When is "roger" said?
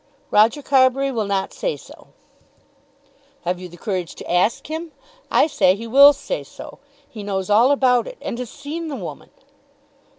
0.31-0.63